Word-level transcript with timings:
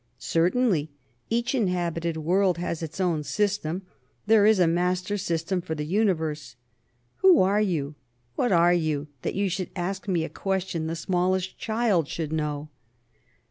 "Certainly. 0.17 0.89
Each 1.29 1.53
inhabited 1.53 2.17
world 2.17 2.57
has 2.57 2.81
its 2.81 2.99
own 2.99 3.21
system. 3.21 3.83
There 4.25 4.47
is 4.47 4.57
a 4.57 4.65
master 4.65 5.15
system 5.15 5.61
for 5.61 5.75
the 5.75 5.85
Universe. 5.85 6.55
Who 7.17 7.39
are 7.43 7.61
you, 7.61 7.93
what 8.35 8.51
are 8.51 8.73
you, 8.73 9.09
that 9.21 9.35
you 9.35 9.47
should 9.47 9.69
ask 9.75 10.07
me 10.07 10.23
a 10.23 10.27
question 10.29 10.87
the 10.87 10.95
smallest 10.95 11.55
child 11.59 12.07
should 12.07 12.33
know?" 12.33 12.69